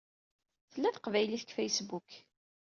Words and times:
Tella 0.71 0.89
teqbaylit 0.95 1.43
deg 1.47 1.53
Facebook. 1.57 2.09